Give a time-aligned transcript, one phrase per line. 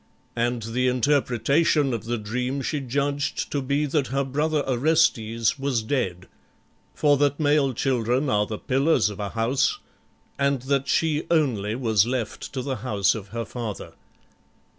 [0.35, 5.83] And the interpretation of the dream she judged to be that her brother Orestes was
[5.83, 6.27] dead,
[6.95, 9.77] for that male children are the pillars of a house,
[10.39, 13.93] and that she only was left to the house of her father.